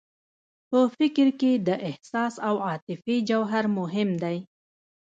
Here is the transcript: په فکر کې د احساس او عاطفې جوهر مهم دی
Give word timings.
په 0.69 0.79
فکر 0.97 1.27
کې 1.39 1.51
د 1.67 1.69
احساس 1.89 2.33
او 2.47 2.55
عاطفې 2.67 3.17
جوهر 3.29 3.65
مهم 3.77 4.09
دی 4.23 4.37